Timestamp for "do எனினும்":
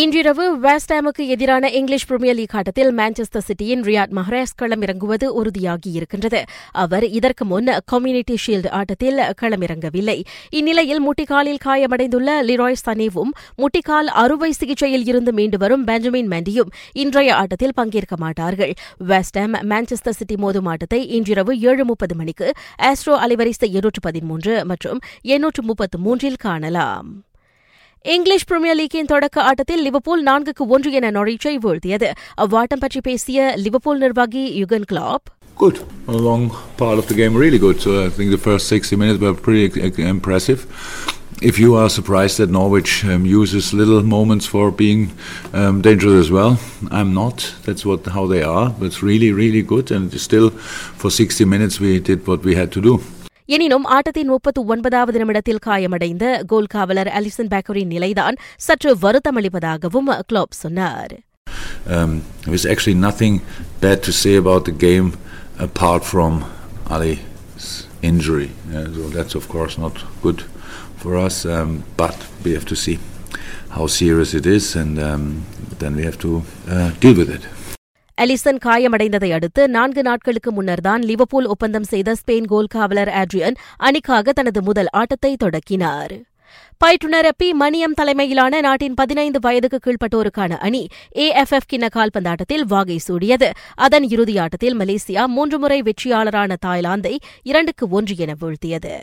52.81-53.84